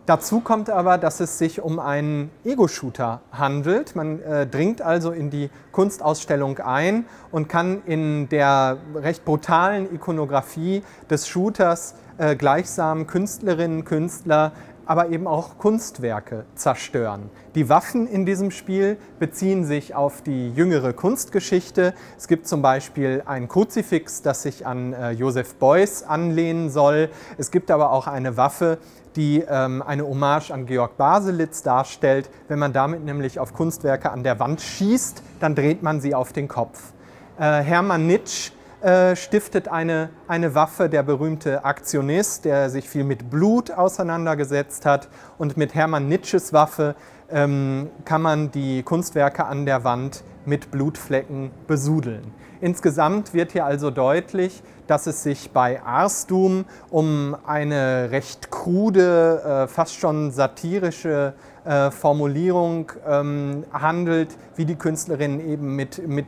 Dazu 0.06 0.42
kommt 0.42 0.70
aber, 0.70 0.98
dass 0.98 1.22
es 1.22 1.38
sich 1.38 1.62
um 1.62 1.80
einen 1.80 2.30
Ego-Shooter 2.44 3.22
handelt. 3.32 3.96
Man 3.96 4.22
äh, 4.22 4.46
dringt 4.46 4.82
also 4.82 5.12
in 5.12 5.30
die 5.30 5.50
Kunstausstellung 5.72 6.60
ein 6.60 7.06
und 7.32 7.48
kann 7.48 7.84
in 7.86 8.28
der 8.28 8.80
recht 8.96 9.24
brutalen 9.24 9.96
Ikonografie 9.96 10.84
des 11.10 11.30
Shooters 11.30 11.96
äh, 12.18 12.36
gleichsam 12.36 13.08
Künstlerinnen, 13.08 13.86
Künstler, 13.86 14.52
aber 14.86 15.10
eben 15.10 15.28
auch 15.28 15.58
Kunstwerke 15.58 16.46
zerstören. 16.56 17.30
Die 17.56 17.70
Waffen 17.70 18.08
in 18.08 18.26
diesem 18.26 18.52
Spiel 18.52 18.98
beziehen 19.20 19.66
sich 19.66 19.96
auf 19.96 20.22
die 20.22 20.52
jüngere 20.52 20.94
Kunstgeschichte. 20.94 21.94
Es 22.18 22.28
gibt 22.28 22.48
zum 22.48 22.62
Beispiel 22.62 23.24
ein 23.26 23.48
Kruzifix, 23.48 24.22
das 24.22 24.44
sich 24.44 24.66
an 24.66 24.94
äh, 24.94 25.12
Joseph 25.12 25.56
Beuys 25.56 26.04
anlehnen 26.04 26.70
soll. 26.70 27.10
Es 27.38 27.52
gibt 27.52 27.72
aber 27.72 27.92
auch 27.92 28.08
eine 28.08 28.38
Waffe, 28.38 28.78
die 29.16 29.44
ähm, 29.48 29.82
eine 29.82 30.08
Hommage 30.08 30.52
an 30.52 30.66
Georg 30.66 30.98
Baselitz 30.98 31.62
darstellt. 31.62 32.30
Wenn 32.48 32.60
man 32.60 32.74
damit 32.74 33.04
nämlich 33.04 33.40
auf 33.40 33.54
Kunstwerke 33.54 34.12
an 34.12 34.24
der 34.24 34.40
Wand 34.40 34.62
schießt, 34.62 35.22
dann 35.40 35.56
dreht 35.56 35.84
man 35.84 36.02
sie 36.02 36.16
auf 36.16 36.34
den 36.34 36.48
Kopf. 36.48 36.94
Äh, 37.38 37.62
Hermann 37.62 38.08
Nitsch 38.08 38.52
äh, 38.84 39.16
stiftet 39.16 39.70
eine, 39.70 40.10
eine 40.28 40.56
Waffe, 40.56 40.90
der 40.90 41.04
berühmte 41.04 41.64
Aktionist, 41.64 42.44
der 42.44 42.70
sich 42.70 42.90
viel 42.90 43.06
mit 43.06 43.30
Blut 43.30 43.72
auseinandergesetzt 43.72 44.86
hat. 44.86 45.08
Und 45.38 45.56
mit 45.56 45.74
Hermann 45.74 46.10
Nitsches 46.10 46.52
Waffe 46.52 46.96
ähm, 47.32 47.90
kann 48.04 48.22
man 48.22 48.52
die 48.52 48.84
Kunstwerke 48.84 49.46
an 49.46 49.66
der 49.66 49.86
Wand 49.86 50.26
mit 50.46 50.70
Blutflecken 50.70 51.52
besudeln. 51.66 52.34
Insgesamt 52.60 53.34
wird 53.34 53.54
hier 53.54 53.66
also 53.66 53.90
deutlich, 53.90 54.62
dass 54.88 55.08
es 55.08 55.24
sich 55.24 55.52
bei 55.52 55.82
Arstum 55.82 56.66
um 56.90 57.38
eine 57.46 58.12
recht 58.12 58.52
krude, 58.52 59.64
äh, 59.64 59.68
fast 59.68 59.96
schon 59.96 60.32
satirische 60.32 61.34
äh, 61.66 61.92
Formulierung 61.92 62.92
ähm, 63.08 63.64
handelt, 63.72 64.30
wie 64.56 64.66
die 64.66 64.76
Künstlerin 64.76 65.40
eben 65.40 65.76
mit, 65.76 66.08
mit 66.08 66.26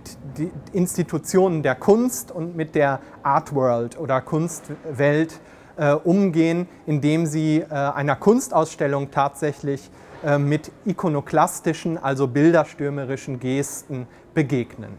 Institutionen 0.72 1.64
der 1.64 1.76
Kunst 1.76 2.32
und 2.32 2.56
mit 2.56 2.76
der 2.76 3.00
Artworld 3.24 4.00
oder 4.00 4.22
Kunstwelt 4.22 5.40
äh, 5.78 5.92
umgehen, 5.94 6.68
indem 6.86 7.26
sie 7.26 7.58
äh, 7.60 7.74
einer 7.74 8.16
Kunstausstellung 8.16 9.12
tatsächlich 9.12 9.90
äh, 10.24 10.38
mit 10.38 10.72
ikonoklastischen, 10.86 11.98
also 11.98 12.28
bilderstürmerischen 12.28 13.40
Gesten 13.40 14.08
begegnen. 14.34 14.98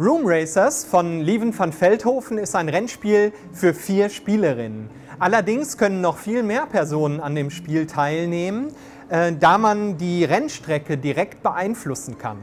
Room 0.00 0.22
Racers 0.26 0.84
von 0.84 1.22
Lieven 1.22 1.58
van 1.58 1.72
Veldhoven 1.72 2.38
ist 2.38 2.54
ein 2.54 2.68
Rennspiel 2.68 3.32
für 3.52 3.74
vier 3.74 4.10
Spielerinnen. 4.10 4.88
Allerdings 5.18 5.76
können 5.76 6.00
noch 6.00 6.18
viel 6.18 6.44
mehr 6.44 6.66
Personen 6.66 7.18
an 7.18 7.34
dem 7.34 7.50
Spiel 7.50 7.84
teilnehmen, 7.88 8.68
äh, 9.08 9.32
da 9.32 9.58
man 9.58 9.98
die 9.98 10.22
Rennstrecke 10.22 10.98
direkt 10.98 11.42
beeinflussen 11.42 12.16
kann. 12.16 12.38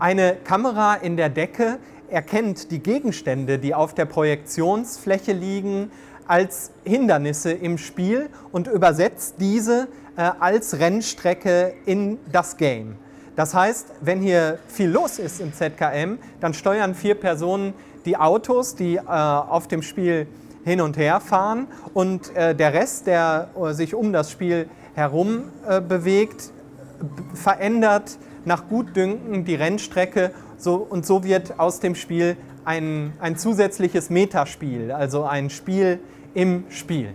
Eine 0.00 0.38
Kamera 0.42 0.96
in 0.96 1.16
der 1.16 1.28
Decke 1.28 1.78
erkennt 2.08 2.72
die 2.72 2.82
Gegenstände, 2.82 3.60
die 3.60 3.76
auf 3.76 3.94
der 3.94 4.06
Projektionsfläche 4.06 5.32
liegen, 5.32 5.92
als 6.26 6.72
Hindernisse 6.82 7.52
im 7.52 7.78
Spiel 7.78 8.28
und 8.50 8.66
übersetzt 8.66 9.36
diese 9.38 9.86
äh, 10.16 10.22
als 10.40 10.80
Rennstrecke 10.80 11.74
in 11.86 12.18
das 12.32 12.56
Game. 12.56 12.96
Das 13.38 13.54
heißt, 13.54 13.92
wenn 14.00 14.20
hier 14.20 14.58
viel 14.66 14.90
los 14.90 15.20
ist 15.20 15.40
im 15.40 15.52
ZKM, 15.52 16.18
dann 16.40 16.54
steuern 16.54 16.96
vier 16.96 17.14
Personen 17.14 17.72
die 18.04 18.16
Autos, 18.16 18.74
die 18.74 18.96
äh, 18.96 19.00
auf 19.06 19.68
dem 19.68 19.82
Spiel 19.82 20.26
hin 20.64 20.80
und 20.80 20.96
her 20.96 21.20
fahren 21.20 21.68
und 21.94 22.34
äh, 22.34 22.56
der 22.56 22.74
Rest, 22.74 23.06
der 23.06 23.50
äh, 23.56 23.74
sich 23.74 23.94
um 23.94 24.12
das 24.12 24.32
Spiel 24.32 24.68
herum 24.94 25.52
äh, 25.68 25.80
bewegt, 25.80 26.50
verändert 27.32 28.18
nach 28.44 28.66
Gutdünken 28.68 29.44
die 29.44 29.54
Rennstrecke 29.54 30.32
so, 30.56 30.74
und 30.74 31.06
so 31.06 31.22
wird 31.22 31.60
aus 31.60 31.78
dem 31.78 31.94
Spiel 31.94 32.36
ein, 32.64 33.12
ein 33.20 33.36
zusätzliches 33.36 34.10
Metaspiel, 34.10 34.90
also 34.90 35.22
ein 35.22 35.48
Spiel 35.48 36.00
im 36.34 36.64
Spiel. 36.70 37.14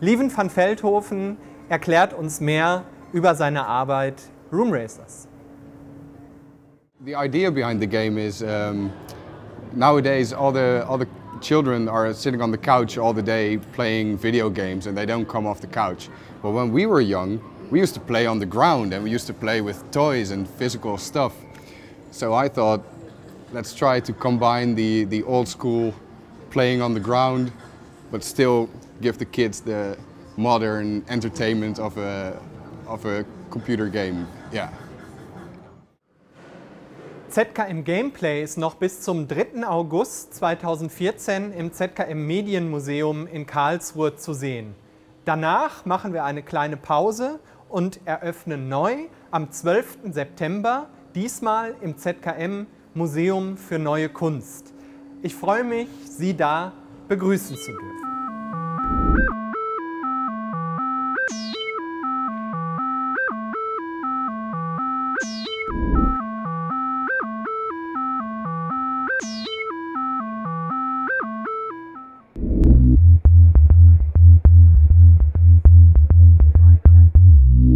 Lieven 0.00 0.30
van 0.36 0.54
Veldhoven 0.54 1.38
erklärt 1.70 2.12
uns 2.12 2.42
mehr 2.42 2.82
über 3.14 3.34
seine 3.34 3.64
Arbeit 3.66 4.16
room 4.54 4.70
racers. 4.70 5.26
The 7.00 7.14
idea 7.14 7.50
behind 7.50 7.82
the 7.82 7.86
game 7.86 8.16
is 8.18 8.42
um, 8.42 8.92
nowadays 9.72 10.32
all 10.32 10.52
the 10.52 10.84
all 10.88 10.96
the 10.96 11.08
children 11.40 11.88
are 11.88 12.14
sitting 12.14 12.40
on 12.40 12.50
the 12.50 12.58
couch 12.58 12.96
all 12.96 13.12
the 13.12 13.22
day 13.22 13.58
playing 13.72 14.16
video 14.16 14.48
games 14.48 14.86
and 14.86 14.96
they 14.96 15.04
don't 15.04 15.28
come 15.28 15.46
off 15.46 15.60
the 15.60 15.66
couch. 15.66 16.08
But 16.42 16.52
when 16.52 16.72
we 16.72 16.86
were 16.86 17.00
young, 17.00 17.40
we 17.70 17.80
used 17.80 17.94
to 17.94 18.00
play 18.00 18.26
on 18.26 18.38
the 18.38 18.46
ground 18.46 18.94
and 18.94 19.02
we 19.04 19.10
used 19.10 19.26
to 19.26 19.34
play 19.34 19.60
with 19.60 19.90
toys 19.90 20.30
and 20.30 20.48
physical 20.48 20.96
stuff. 20.96 21.34
So 22.10 22.32
I 22.32 22.48
thought, 22.48 22.82
let's 23.52 23.74
try 23.74 24.00
to 24.00 24.12
combine 24.12 24.74
the, 24.74 25.04
the 25.04 25.22
old 25.24 25.48
school 25.48 25.92
playing 26.50 26.80
on 26.80 26.94
the 26.94 27.00
ground, 27.00 27.50
but 28.10 28.22
still 28.22 28.70
give 29.00 29.18
the 29.18 29.24
kids 29.24 29.60
the 29.60 29.98
modern 30.36 31.04
entertainment 31.08 31.78
of 31.78 31.98
a, 31.98 32.40
of 32.86 33.04
a 33.04 33.26
computer 33.50 33.88
game. 33.88 34.26
Yeah. 34.54 34.70
ZKM 37.28 37.82
Gameplay 37.82 38.44
ist 38.44 38.56
noch 38.56 38.76
bis 38.76 39.00
zum 39.00 39.26
3. 39.26 39.66
August 39.66 40.34
2014 40.34 41.52
im 41.52 41.72
ZKM 41.72 42.24
Medienmuseum 42.24 43.26
in 43.26 43.46
Karlsruhe 43.46 44.14
zu 44.14 44.32
sehen. 44.32 44.76
Danach 45.24 45.84
machen 45.84 46.12
wir 46.12 46.22
eine 46.22 46.44
kleine 46.44 46.76
Pause 46.76 47.40
und 47.68 47.98
eröffnen 48.04 48.68
neu 48.68 49.06
am 49.32 49.50
12. 49.50 50.12
September, 50.12 50.88
diesmal 51.16 51.74
im 51.80 51.98
ZKM 51.98 52.66
Museum 52.94 53.56
für 53.56 53.80
Neue 53.80 54.08
Kunst. 54.08 54.72
Ich 55.22 55.34
freue 55.34 55.64
mich, 55.64 55.88
Sie 56.04 56.36
da 56.36 56.72
begrüßen 57.08 57.56
zu 57.56 57.72
dürfen. 57.72 58.03